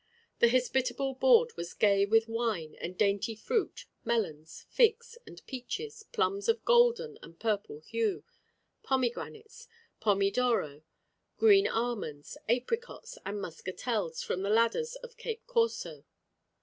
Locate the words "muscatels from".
13.39-14.41